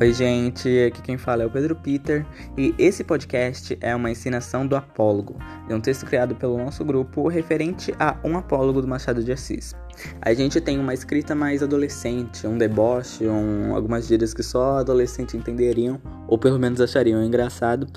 Oi, 0.00 0.12
gente, 0.12 0.68
aqui 0.86 1.02
quem 1.02 1.18
fala 1.18 1.42
é 1.42 1.46
o 1.46 1.50
Pedro 1.50 1.74
Peter 1.74 2.24
e 2.56 2.72
esse 2.78 3.02
podcast 3.02 3.76
é 3.80 3.92
uma 3.96 4.08
ensinação 4.08 4.64
do 4.64 4.76
Apólogo, 4.76 5.34
de 5.66 5.74
um 5.74 5.80
texto 5.80 6.06
criado 6.06 6.36
pelo 6.36 6.56
nosso 6.56 6.84
grupo 6.84 7.26
referente 7.26 7.92
a 7.98 8.16
um 8.22 8.38
apólogo 8.38 8.80
do 8.80 8.86
Machado 8.86 9.24
de 9.24 9.32
Assis. 9.32 9.74
A 10.22 10.32
gente 10.32 10.60
tem 10.60 10.78
uma 10.78 10.94
escrita 10.94 11.34
mais 11.34 11.64
adolescente, 11.64 12.46
um 12.46 12.56
deboche, 12.56 13.26
um, 13.26 13.74
algumas 13.74 14.06
gírias 14.06 14.32
que 14.32 14.42
só 14.44 14.78
adolescentes 14.78 15.34
entenderiam, 15.34 16.00
ou 16.28 16.38
pelo 16.38 16.60
menos 16.60 16.80
achariam 16.80 17.20
engraçado. 17.24 17.88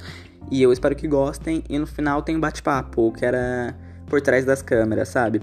E 0.50 0.60
eu 0.60 0.74
espero 0.74 0.96
que 0.96 1.08
gostem, 1.08 1.64
e 1.70 1.78
no 1.78 1.86
final 1.86 2.24
tem 2.24 2.36
um 2.36 2.40
bate-papo, 2.40 3.12
que 3.12 3.24
era 3.24 3.78
por 4.08 4.20
trás 4.22 4.44
das 4.44 4.64
câmeras, 4.64 5.10
sabe? 5.10 5.40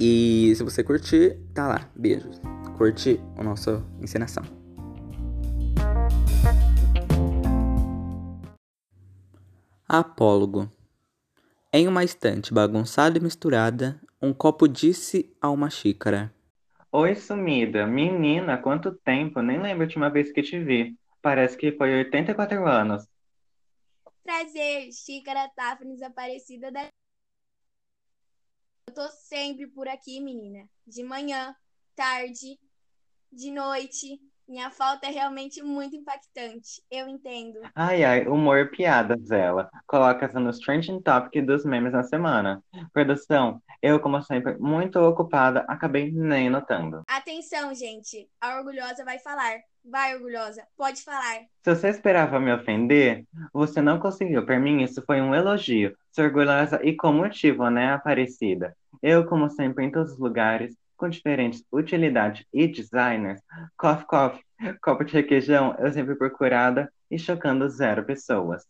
E 0.00 0.52
se 0.56 0.64
você 0.64 0.82
curtir, 0.82 1.38
tá 1.54 1.68
lá. 1.68 1.88
Beijos. 1.94 2.40
Curte 2.76 3.20
a 3.36 3.44
nossa 3.44 3.80
encenação. 4.02 4.59
Apólogo. 9.92 10.70
Em 11.72 11.88
uma 11.88 12.04
estante 12.04 12.54
bagunçada 12.54 13.18
e 13.18 13.20
misturada, 13.20 14.00
um 14.22 14.32
copo 14.32 14.68
disse 14.68 15.36
a 15.40 15.50
uma 15.50 15.68
xícara: 15.68 16.32
Oi, 16.92 17.16
sumida. 17.16 17.88
Menina, 17.88 18.56
quanto 18.56 18.94
tempo? 18.94 19.42
Nem 19.42 19.60
lembro 19.60 19.82
a 19.82 19.86
última 19.86 20.08
vez 20.08 20.30
que 20.30 20.44
te 20.44 20.62
vi. 20.62 20.96
Parece 21.20 21.56
que 21.56 21.72
foi 21.72 21.92
84 22.04 22.64
anos. 22.68 23.04
Prazer, 24.22 24.92
xícara 24.92 25.50
Tafnis 25.56 26.02
Aparecida 26.02 26.70
da. 26.70 26.88
Eu 28.86 28.94
tô 28.94 29.08
sempre 29.08 29.66
por 29.66 29.88
aqui, 29.88 30.20
menina. 30.20 30.68
De 30.86 31.02
manhã, 31.02 31.52
tarde, 31.96 32.60
de 33.32 33.50
noite. 33.50 34.20
Minha 34.50 34.68
falta 34.68 35.06
é 35.06 35.10
realmente 35.10 35.62
muito 35.62 35.94
impactante. 35.94 36.82
Eu 36.90 37.06
entendo. 37.06 37.60
Ai, 37.72 38.02
ai, 38.02 38.26
humor 38.26 38.68
piadas, 38.72 39.30
ela. 39.30 39.70
Coloca 39.86 40.26
essa 40.26 40.40
no 40.40 40.50
trending 40.50 41.00
topic 41.02 41.46
dos 41.46 41.64
memes 41.64 41.92
na 41.92 42.02
semana. 42.02 42.60
Produção, 42.92 43.62
eu, 43.80 44.00
como 44.00 44.20
sempre, 44.22 44.58
muito 44.58 44.98
ocupada, 44.98 45.64
acabei 45.68 46.10
nem 46.10 46.50
notando. 46.50 47.04
Atenção, 47.06 47.72
gente. 47.72 48.28
A 48.40 48.56
orgulhosa 48.56 49.04
vai 49.04 49.20
falar. 49.20 49.60
Vai, 49.84 50.16
orgulhosa, 50.16 50.66
pode 50.76 51.00
falar. 51.04 51.42
Se 51.62 51.72
você 51.72 51.88
esperava 51.88 52.40
me 52.40 52.52
ofender, 52.52 53.24
você 53.52 53.80
não 53.80 54.00
conseguiu. 54.00 54.44
Por 54.44 54.58
mim, 54.58 54.82
isso 54.82 55.00
foi 55.06 55.20
um 55.20 55.32
elogio. 55.32 55.96
Sou 56.10 56.24
orgulhosa 56.24 56.80
e 56.84 56.96
com 56.96 57.12
motivo, 57.12 57.70
né, 57.70 57.92
Aparecida? 57.92 58.76
Eu, 59.00 59.24
como 59.26 59.48
sempre, 59.48 59.84
em 59.84 59.92
todos 59.92 60.14
os 60.14 60.18
lugares, 60.18 60.74
com 61.00 61.08
diferentes 61.08 61.64
utilidades 61.72 62.46
e 62.52 62.68
designers, 62.68 63.40
Coffee 63.74 64.06
Coffee, 64.06 64.44
copo 64.82 65.02
de 65.02 65.14
requeijão, 65.14 65.74
eu 65.78 65.90
sempre 65.90 66.14
procurada 66.14 66.92
e 67.10 67.18
chocando 67.18 67.66
zero 67.70 68.04
pessoas. 68.04 68.68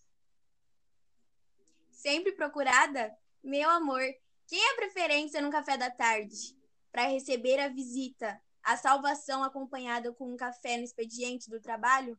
Sempre 1.90 2.30
procurada? 2.30 3.12
Meu 3.42 3.68
amor, 3.68 4.00
quem 4.46 4.64
é 4.64 4.76
preferência 4.76 5.42
no 5.42 5.50
café 5.50 5.76
da 5.76 5.90
tarde? 5.90 6.56
Para 6.92 7.08
receber 7.08 7.58
a 7.58 7.68
visita, 7.68 8.40
a 8.62 8.76
salvação 8.76 9.42
acompanhada 9.42 10.12
com 10.12 10.32
um 10.32 10.36
café 10.36 10.76
no 10.76 10.84
expediente 10.84 11.50
do 11.50 11.60
trabalho? 11.60 12.16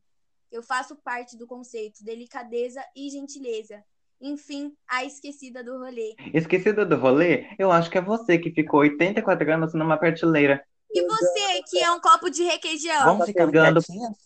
Eu 0.50 0.62
faço 0.62 0.94
parte 0.94 1.38
do 1.38 1.46
conceito 1.46 2.04
delicadeza 2.04 2.84
e 2.94 3.08
gentileza, 3.08 3.82
enfim, 4.22 4.72
a 4.88 5.04
esquecida 5.04 5.64
do 5.64 5.78
rolê. 5.78 6.14
Esquecida 6.32 6.86
do 6.86 6.96
rolê? 6.96 7.46
Eu 7.58 7.72
acho 7.72 7.90
que 7.90 7.98
é 7.98 8.00
você 8.00 8.38
que 8.38 8.52
ficou 8.52 8.80
84 8.80 9.52
anos 9.52 9.74
numa 9.74 9.98
prateleira. 9.98 10.64
E 10.90 11.02
você, 11.06 11.62
que 11.68 11.78
é 11.78 11.90
um 11.90 12.00
copo 12.00 12.30
de 12.30 12.44
requeijão? 12.44 13.04
Vamos 13.04 13.26
ficar 13.26 13.46
pegando- 13.46 13.82
quietinhas? 13.82 14.16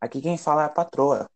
Aqui 0.00 0.20
quem 0.20 0.36
fala 0.36 0.62
é 0.62 0.66
a 0.66 0.70
patroa. 0.70 1.30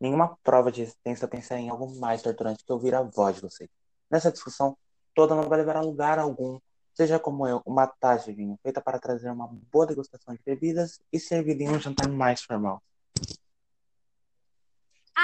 Nenhuma 0.00 0.36
prova 0.44 0.70
de 0.70 0.82
existência 0.82 1.24
eu 1.24 1.28
pensei 1.28 1.58
em 1.58 1.68
algo 1.68 1.98
mais 1.98 2.22
torturante 2.22 2.64
que 2.64 2.72
ouvir 2.72 2.94
a 2.94 3.02
voz 3.02 3.36
de 3.36 3.42
vocês. 3.42 3.68
Nessa 4.10 4.30
discussão, 4.30 4.76
toda 5.14 5.34
não 5.34 5.48
vai 5.48 5.58
levar 5.58 5.76
a 5.76 5.80
lugar 5.80 6.18
algum. 6.18 6.58
Seja 6.94 7.18
como 7.18 7.46
eu, 7.46 7.60
uma 7.66 7.86
taça 7.86 8.26
de 8.26 8.32
vinho 8.36 8.58
feita 8.62 8.80
para 8.80 8.98
trazer 8.98 9.30
uma 9.30 9.48
boa 9.72 9.86
degustação 9.86 10.34
de 10.34 10.40
bebidas 10.44 11.00
e 11.12 11.18
servida 11.18 11.62
em 11.64 11.70
um 11.70 11.80
jantar 11.80 12.08
mais 12.08 12.42
formal. 12.42 12.82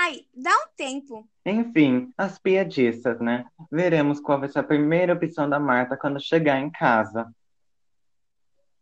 Ai, 0.04 0.26
dá 0.34 0.50
um 0.50 0.68
tempo. 0.76 1.30
Enfim, 1.46 2.12
as 2.18 2.36
piadistas, 2.36 3.20
né? 3.20 3.46
Veremos 3.70 4.18
qual 4.18 4.40
vai 4.40 4.48
ser 4.48 4.58
a 4.58 4.64
primeira 4.64 5.12
opção 5.12 5.48
da 5.48 5.60
Marta 5.60 5.96
quando 5.96 6.18
chegar 6.18 6.58
em 6.58 6.68
casa. 6.72 7.32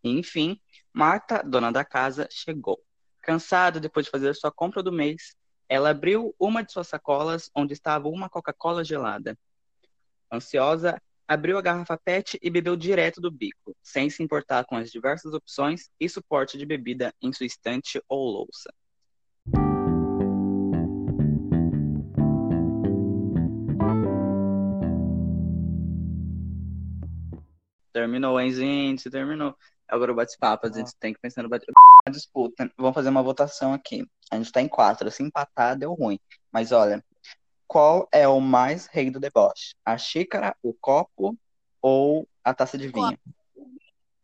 Enfim, 0.02 0.58
Marta, 0.90 1.42
dona 1.42 1.70
da 1.70 1.84
casa, 1.84 2.26
chegou. 2.30 2.82
Cansada 3.20 3.78
depois 3.78 4.06
de 4.06 4.10
fazer 4.10 4.34
sua 4.34 4.50
compra 4.50 4.82
do 4.82 4.90
mês, 4.90 5.36
ela 5.68 5.90
abriu 5.90 6.34
uma 6.40 6.64
de 6.64 6.72
suas 6.72 6.88
sacolas 6.88 7.50
onde 7.54 7.74
estava 7.74 8.08
uma 8.08 8.30
Coca-Cola 8.30 8.82
gelada. 8.82 9.38
Ansiosa, 10.32 11.02
abriu 11.28 11.58
a 11.58 11.62
garrafa 11.62 11.98
PET 12.02 12.38
e 12.40 12.48
bebeu 12.48 12.74
direto 12.76 13.20
do 13.20 13.30
bico, 13.30 13.76
sem 13.82 14.08
se 14.08 14.22
importar 14.22 14.64
com 14.64 14.74
as 14.74 14.90
diversas 14.90 15.34
opções 15.34 15.90
e 16.00 16.08
suporte 16.08 16.56
de 16.56 16.64
bebida 16.64 17.14
em 17.20 17.30
sua 17.30 17.44
estante 17.44 18.02
ou 18.08 18.26
louça. 18.26 18.72
Terminou, 27.92 28.40
hein, 28.40 28.52
gente? 28.52 29.10
Terminou. 29.10 29.54
Agora 29.88 30.12
o 30.12 30.14
bate-papo, 30.14 30.66
a 30.66 30.72
gente 30.72 30.92
tem 31.00 31.12
que 31.12 31.20
pensar 31.20 31.42
no 31.42 31.48
bate 31.48 31.66
a 32.06 32.10
disputa. 32.10 32.70
Vamos 32.78 32.94
fazer 32.94 33.08
uma 33.08 33.22
votação 33.22 33.72
aqui. 33.72 34.06
A 34.30 34.36
gente 34.36 34.52
tá 34.52 34.62
em 34.62 34.68
quatro. 34.68 35.10
Se 35.10 35.22
empatar, 35.22 35.76
deu 35.76 35.92
ruim. 35.94 36.18
Mas 36.52 36.70
olha, 36.70 37.04
qual 37.66 38.08
é 38.12 38.26
o 38.28 38.40
mais 38.40 38.86
rei 38.86 39.10
do 39.10 39.20
deboche? 39.20 39.74
A 39.84 39.98
xícara, 39.98 40.56
o 40.62 40.72
copo 40.74 41.36
ou 41.82 42.28
a 42.44 42.54
taça 42.54 42.78
de 42.78 42.88
vinho? 42.88 43.18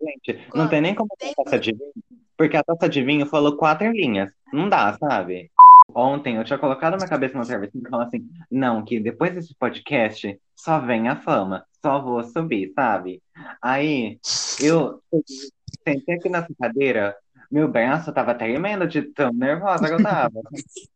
Gente, 0.01 0.49
não 0.55 0.69
tem 0.69 0.81
nem 0.81 0.95
como 0.95 1.09
ter 1.19 1.35
taça 1.35 1.59
de 1.59 1.73
vinho, 1.73 1.93
porque 2.37 2.57
a 2.57 2.63
taça 2.63 2.89
de 2.89 3.03
vinho 3.03 3.27
falou 3.27 3.57
quatro 3.57 3.91
linhas. 3.91 4.31
Não 4.53 4.69
dá, 4.69 4.97
sabe? 4.99 5.51
Ontem 5.95 6.37
eu 6.37 6.45
tinha 6.45 6.59
colocado 6.59 6.99
na 6.99 7.09
cabeça 7.09 7.37
uma 7.37 7.47
travessinha 7.47 7.83
e 7.87 7.91
falando 7.91 8.07
assim: 8.09 8.29
não, 8.51 8.85
que 8.85 9.01
depois 9.01 9.35
desse 9.35 9.55
podcast 9.55 10.39
só 10.55 10.79
vem 10.81 11.09
a 11.09 11.17
fama, 11.17 11.65
só 11.87 12.01
vou 12.01 12.25
subir, 12.25 12.73
sabe? 12.75 13.23
Aí 13.63 14.19
eu 14.61 15.01
sentei 15.87 16.17
aqui 16.17 16.29
nessa 16.29 16.53
cadeira, 16.61 17.17
meu 17.49 17.69
braço 17.69 18.13
tava 18.13 18.35
tremendo 18.35 18.89
de 18.89 19.03
tão 19.03 19.33
nervosa 19.33 19.87
que 19.87 19.95
eu 19.95 20.03
tava. 20.03 20.41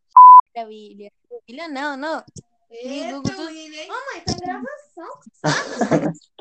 Eita, 0.57 0.67
William. 0.67 1.11
William, 1.49 1.69
não, 1.69 1.97
não. 1.97 2.25
Eita, 2.69 3.21
William, 3.21 3.81
hein? 3.81 3.89
Mamãe, 3.89 4.21
tá 4.27 4.35
gravação. 4.43 5.21